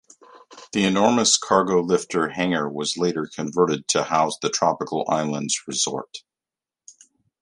The 0.71 0.83
enormous 0.83 1.37
CargoLifter 1.39 2.33
hangar 2.33 2.67
was 2.67 2.97
later 2.97 3.27
converted 3.31 3.87
to 3.89 4.01
house 4.05 4.35
the 4.41 4.49
Tropical 4.49 5.05
Islands 5.07 5.61
Resort. 5.67 6.23